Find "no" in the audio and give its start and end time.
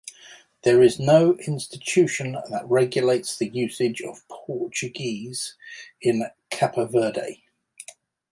0.99-1.35